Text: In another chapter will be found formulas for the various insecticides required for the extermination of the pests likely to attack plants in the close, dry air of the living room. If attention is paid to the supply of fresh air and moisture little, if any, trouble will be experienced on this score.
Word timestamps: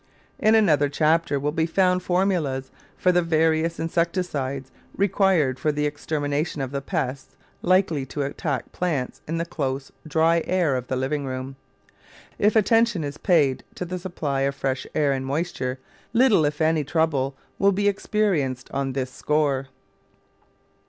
In 0.39 0.55
another 0.55 0.89
chapter 0.89 1.39
will 1.39 1.51
be 1.51 1.67
found 1.67 2.01
formulas 2.01 2.71
for 2.97 3.11
the 3.11 3.21
various 3.21 3.79
insecticides 3.79 4.71
required 4.97 5.59
for 5.59 5.71
the 5.71 5.85
extermination 5.85 6.59
of 6.59 6.71
the 6.71 6.81
pests 6.81 7.37
likely 7.61 8.03
to 8.07 8.23
attack 8.23 8.71
plants 8.71 9.21
in 9.27 9.37
the 9.37 9.45
close, 9.45 9.91
dry 10.07 10.41
air 10.47 10.75
of 10.75 10.87
the 10.87 10.95
living 10.95 11.25
room. 11.27 11.55
If 12.39 12.55
attention 12.55 13.03
is 13.03 13.19
paid 13.19 13.63
to 13.75 13.85
the 13.85 13.99
supply 13.99 14.41
of 14.41 14.55
fresh 14.55 14.87
air 14.95 15.11
and 15.11 15.23
moisture 15.23 15.77
little, 16.13 16.45
if 16.45 16.61
any, 16.61 16.83
trouble 16.83 17.37
will 17.59 17.71
be 17.71 17.87
experienced 17.87 18.71
on 18.71 18.93
this 18.93 19.11
score. 19.11 19.67